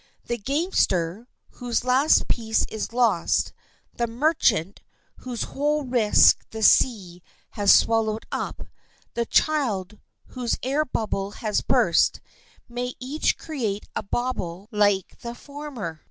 [0.25, 3.53] The gamester, whose last piece is lost;
[3.93, 4.81] the merchant,
[5.17, 8.63] whose whole risk the sea has swallowed up;
[9.13, 15.99] the child, whose air bubble has burst—may each create a bauble like the former.